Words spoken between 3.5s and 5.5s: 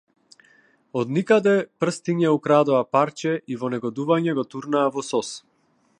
и во негодување го турнаа во сос.